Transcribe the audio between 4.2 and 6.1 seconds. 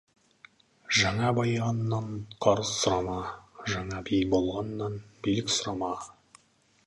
болғаннан билік сұрама.